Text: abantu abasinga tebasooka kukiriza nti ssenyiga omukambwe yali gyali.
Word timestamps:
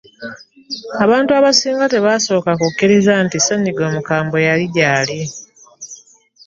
abantu 1.03 1.31
abasinga 1.39 1.85
tebasooka 1.93 2.51
kukiriza 2.61 3.13
nti 3.25 3.37
ssenyiga 3.39 3.81
omukambwe 3.89 4.37
yali 4.47 4.65
gyali. 4.75 5.19